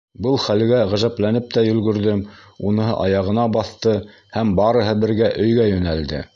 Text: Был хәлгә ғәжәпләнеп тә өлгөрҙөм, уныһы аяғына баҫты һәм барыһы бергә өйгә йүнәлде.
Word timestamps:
Был 0.25 0.37
хәлгә 0.43 0.77
ғәжәпләнеп 0.93 1.51
тә 1.57 1.63
өлгөрҙөм, 1.73 2.23
уныһы 2.71 2.97
аяғына 3.05 3.45
баҫты 3.59 3.95
һәм 4.39 4.57
барыһы 4.63 4.99
бергә 5.05 5.33
өйгә 5.47 5.73
йүнәлде. 5.77 6.29